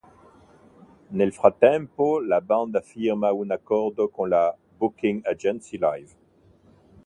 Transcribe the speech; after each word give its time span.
Nel 1.11 1.31
frattempo 1.31 2.19
la 2.21 2.41
band 2.41 2.81
firma 2.81 3.31
un 3.31 3.51
accordo 3.51 4.09
con 4.09 4.29
la 4.29 4.51
Booking 4.75 5.23
Agency 5.27 5.77
Live. 5.77 6.13